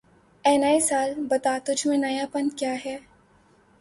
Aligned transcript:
اے 0.45 0.53
نئے 0.61 0.79
سال 0.89 1.09
بتا، 1.29 1.53
تُجھ 1.65 1.83
میں 1.87 1.97
نیا 2.03 2.25
پن 2.33 2.45
کیا 2.57 2.73
ہے؟ 2.85 2.95